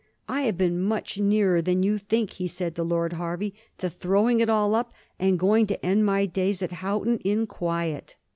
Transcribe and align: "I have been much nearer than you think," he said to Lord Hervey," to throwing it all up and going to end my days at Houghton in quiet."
"I 0.27 0.41
have 0.49 0.57
been 0.57 0.79
much 0.81 1.19
nearer 1.19 1.61
than 1.61 1.83
you 1.83 1.99
think," 1.99 2.31
he 2.31 2.47
said 2.47 2.73
to 2.73 2.83
Lord 2.83 3.13
Hervey," 3.13 3.53
to 3.77 3.87
throwing 3.87 4.39
it 4.39 4.49
all 4.49 4.73
up 4.73 4.91
and 5.19 5.37
going 5.37 5.67
to 5.67 5.85
end 5.85 6.07
my 6.07 6.25
days 6.25 6.63
at 6.63 6.71
Houghton 6.71 7.19
in 7.19 7.45
quiet." 7.45 8.15